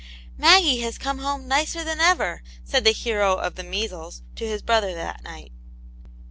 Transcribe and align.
"Maggie 0.39 0.79
has 0.79 0.97
come 0.97 1.19
home 1.19 1.47
nicer 1.47 1.83
than 1.83 1.99
ever," 1.99 2.41
said 2.63 2.83
the 2.83 2.89
hero 2.89 3.35
of 3.35 3.53
the 3.53 3.63
measles 3.63 4.23
to 4.35 4.47
his 4.47 4.63
brother 4.63 4.95
that 4.95 5.23
night. 5.23 5.51